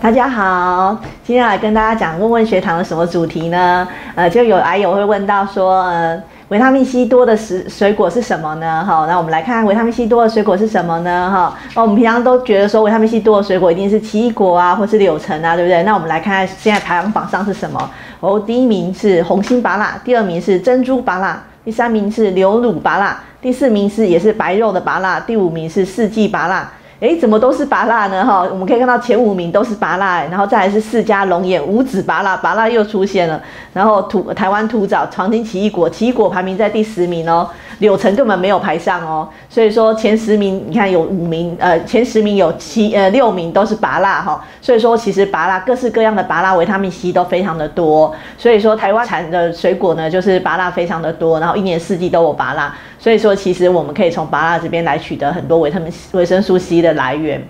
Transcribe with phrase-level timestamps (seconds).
[0.00, 3.86] 大家好，今天来跟大家讲问问学堂的什么主题呢？
[4.14, 8.84] 呃，就有癌友会问到说，呃，维他命 C 多的食水果是什么呢？
[8.86, 11.28] 哈，那我们来看看维他命 C 多的水果是什么呢？
[11.28, 15.82] 哈，那我们平常都觉得说维他命 C 多的水果一定是奇异果啊，或是柳橙啊，对不对？
[15.82, 17.90] 那我们来看看现在排行榜上是什么？
[18.20, 26.70] 哦，第一名是红心芭辣，第二名是珍珠芭辣，第三名是牛乳芭辣，第四名是也是白肉的芭辣，第五名是四季芭辣。
[27.00, 28.24] 哎，怎么都是拔辣呢？
[28.26, 33.40] 哈，我们可以看到前五名都是拔辣，然后再来是四家龙眼五指拔辣，拔辣又出现了。
[33.72, 37.48] 然后土台湾土枣黄金奇异果，奇异果排名在第十名哦，
[37.80, 39.28] 柳橙根本没有排上哦。
[39.50, 44.42] 所以说前十名，你看有五名，呃，前十名有七呃六名都是拔辣哈。
[44.62, 48.14] 所以说其实拔辣各式各样的拔辣维他命 C 都非常的多。
[48.38, 52.74] 所以说台湾产的水果呢，就是拔辣非常的多，然后一年四季都有拔辣。
[52.98, 56.78] 所以说其实我们可以从拔辣这边来取得很多维他命维生素 C。
[56.78, 57.42] 的来源，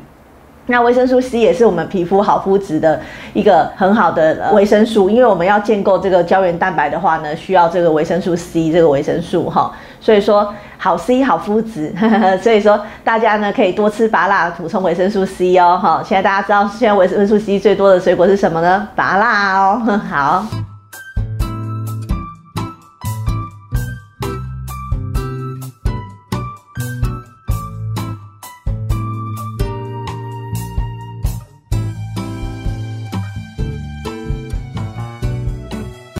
[0.70, 3.00] 那维生素 C 也是我们皮肤好肤质的
[3.32, 11.92] 一个很好的维生素，因为我们要建构这个胶原蛋白的话呢，需要这个维生素 C 这个维生素哈，所以说好 C 好肤质，
[12.42, 16.02] 所以说大家呢可以多吃拔辣补充维生素 C 哦哈。
[16.04, 18.88] 现在大家知道现在维生素 C 最多的水果是什么呢？
[18.94, 20.67] 拔辣哦， 好。